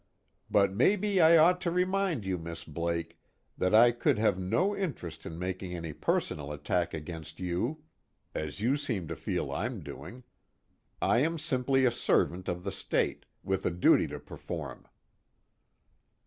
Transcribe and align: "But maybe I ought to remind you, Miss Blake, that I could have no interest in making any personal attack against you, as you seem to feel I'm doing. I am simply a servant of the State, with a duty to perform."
"But 0.49 0.73
maybe 0.73 1.21
I 1.21 1.37
ought 1.37 1.61
to 1.61 1.69
remind 1.69 2.25
you, 2.25 2.39
Miss 2.39 2.63
Blake, 2.63 3.19
that 3.55 3.75
I 3.75 3.91
could 3.91 4.17
have 4.17 4.39
no 4.39 4.75
interest 4.75 5.27
in 5.27 5.37
making 5.37 5.75
any 5.75 5.93
personal 5.93 6.51
attack 6.51 6.95
against 6.95 7.39
you, 7.39 7.83
as 8.33 8.61
you 8.61 8.77
seem 8.77 9.07
to 9.09 9.15
feel 9.15 9.51
I'm 9.51 9.83
doing. 9.83 10.23
I 11.03 11.19
am 11.19 11.37
simply 11.37 11.85
a 11.85 11.91
servant 11.91 12.47
of 12.49 12.63
the 12.63 12.71
State, 12.71 13.27
with 13.43 13.63
a 13.63 13.69
duty 13.69 14.07
to 14.07 14.19
perform." 14.19 14.87